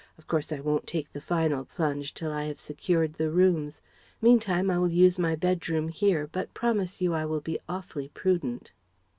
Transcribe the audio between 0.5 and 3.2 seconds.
I won't take the final plunge till I have secured